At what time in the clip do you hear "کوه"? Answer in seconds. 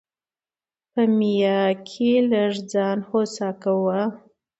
3.63-4.01